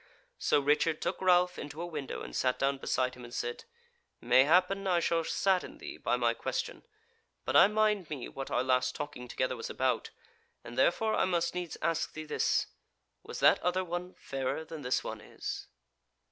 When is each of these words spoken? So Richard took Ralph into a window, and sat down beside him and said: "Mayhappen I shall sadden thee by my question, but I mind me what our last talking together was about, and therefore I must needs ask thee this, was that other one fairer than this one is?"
So 0.39 0.59
Richard 0.59 0.99
took 0.99 1.21
Ralph 1.21 1.59
into 1.59 1.79
a 1.79 1.85
window, 1.85 2.23
and 2.23 2.35
sat 2.35 2.57
down 2.57 2.79
beside 2.79 3.13
him 3.13 3.23
and 3.23 3.31
said: 3.31 3.65
"Mayhappen 4.19 4.87
I 4.87 4.99
shall 4.99 5.23
sadden 5.23 5.77
thee 5.77 5.97
by 5.97 6.15
my 6.17 6.33
question, 6.33 6.81
but 7.45 7.55
I 7.55 7.67
mind 7.67 8.09
me 8.09 8.27
what 8.27 8.49
our 8.49 8.63
last 8.63 8.95
talking 8.95 9.27
together 9.27 9.55
was 9.55 9.69
about, 9.69 10.09
and 10.63 10.75
therefore 10.75 11.13
I 11.13 11.25
must 11.25 11.53
needs 11.53 11.77
ask 11.83 12.13
thee 12.13 12.23
this, 12.25 12.65
was 13.21 13.41
that 13.41 13.61
other 13.61 13.85
one 13.85 14.15
fairer 14.15 14.65
than 14.65 14.81
this 14.81 15.03
one 15.03 15.21
is?" 15.21 15.67